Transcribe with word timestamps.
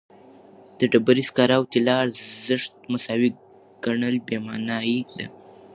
د 0.77 0.79
ډبرې 0.91 1.23
سکاره 1.29 1.55
او 1.59 1.63
طلا 1.71 1.95
ارزښت 2.05 2.71
مساوي 2.91 3.29
ګڼل 3.85 4.15
بېمعنایي 4.27 4.99
ده. 5.17 5.27